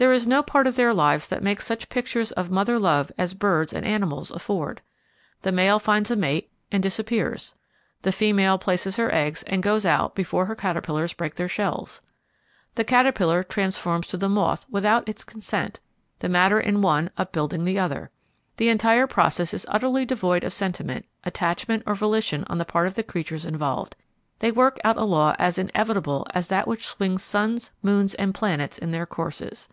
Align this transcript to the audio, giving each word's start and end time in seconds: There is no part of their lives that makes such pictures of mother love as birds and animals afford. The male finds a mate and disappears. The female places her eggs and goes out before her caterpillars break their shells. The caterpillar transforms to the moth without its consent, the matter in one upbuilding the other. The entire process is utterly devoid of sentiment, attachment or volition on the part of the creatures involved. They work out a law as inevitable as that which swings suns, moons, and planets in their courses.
There 0.00 0.12
is 0.12 0.28
no 0.28 0.44
part 0.44 0.68
of 0.68 0.76
their 0.76 0.94
lives 0.94 1.26
that 1.26 1.42
makes 1.42 1.66
such 1.66 1.88
pictures 1.88 2.30
of 2.30 2.52
mother 2.52 2.78
love 2.78 3.10
as 3.18 3.34
birds 3.34 3.72
and 3.72 3.84
animals 3.84 4.30
afford. 4.30 4.80
The 5.42 5.50
male 5.50 5.80
finds 5.80 6.08
a 6.08 6.14
mate 6.14 6.52
and 6.70 6.80
disappears. 6.80 7.56
The 8.02 8.12
female 8.12 8.58
places 8.58 8.94
her 8.94 9.12
eggs 9.12 9.42
and 9.48 9.60
goes 9.60 9.84
out 9.84 10.14
before 10.14 10.46
her 10.46 10.54
caterpillars 10.54 11.14
break 11.14 11.34
their 11.34 11.48
shells. 11.48 12.00
The 12.76 12.84
caterpillar 12.84 13.42
transforms 13.42 14.06
to 14.06 14.16
the 14.16 14.28
moth 14.28 14.66
without 14.70 15.08
its 15.08 15.24
consent, 15.24 15.80
the 16.20 16.28
matter 16.28 16.60
in 16.60 16.80
one 16.80 17.10
upbuilding 17.18 17.64
the 17.64 17.80
other. 17.80 18.12
The 18.56 18.68
entire 18.68 19.08
process 19.08 19.52
is 19.52 19.66
utterly 19.68 20.04
devoid 20.04 20.44
of 20.44 20.52
sentiment, 20.52 21.06
attachment 21.24 21.82
or 21.86 21.96
volition 21.96 22.44
on 22.46 22.58
the 22.58 22.64
part 22.64 22.86
of 22.86 22.94
the 22.94 23.02
creatures 23.02 23.44
involved. 23.44 23.96
They 24.38 24.52
work 24.52 24.78
out 24.84 24.96
a 24.96 25.02
law 25.02 25.34
as 25.40 25.58
inevitable 25.58 26.24
as 26.34 26.46
that 26.46 26.68
which 26.68 26.86
swings 26.86 27.24
suns, 27.24 27.72
moons, 27.82 28.14
and 28.14 28.32
planets 28.32 28.78
in 28.78 28.92
their 28.92 29.04
courses. 29.04 29.68